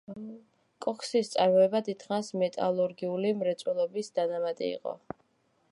კოქსის 0.85 1.29
წარმოება 1.33 1.81
დიდხანს 1.89 2.33
მეტალურგიული 2.45 3.35
მრეწველობის 3.43 4.13
დანამატი 4.19 4.71
იყო. 4.73 4.97